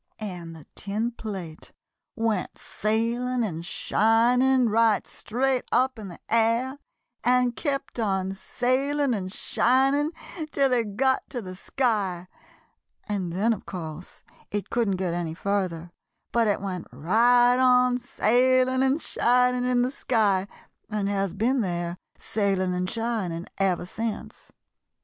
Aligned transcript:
"And 0.17 0.55
the 0.55 0.65
tin 0.73 1.11
plate 1.11 1.73
went 2.15 2.57
sailing 2.57 3.43
and 3.43 3.63
shining 3.63 4.67
right 4.67 5.05
straight 5.05 5.65
up 5.71 5.99
in 5.99 6.07
the 6.07 6.19
air, 6.27 6.79
and 7.23 7.55
kept 7.55 7.99
on 7.99 8.33
sailing 8.33 9.13
and 9.13 9.31
shining 9.31 10.11
till 10.49 10.73
it 10.73 10.97
got 10.97 11.29
to 11.29 11.39
the 11.39 11.55
sky; 11.55 12.27
and 13.07 13.31
then, 13.31 13.53
of 13.53 13.67
course, 13.67 14.23
it 14.49 14.71
couldn't 14.71 14.95
get 14.95 15.13
any 15.13 15.35
further, 15.35 15.91
but 16.31 16.47
it 16.47 16.61
went 16.61 16.87
right 16.91 17.59
on 17.59 17.99
sailing 17.99 18.81
and 18.81 19.03
shining 19.03 19.65
in 19.69 19.83
the 19.83 19.91
sky, 19.91 20.47
and 20.89 21.09
has 21.09 21.35
been 21.35 21.61
there, 21.61 21.95
sailing 22.17 22.73
and 22.73 22.89
shining, 22.89 23.45
ever 23.59 23.85
since. 23.85 24.49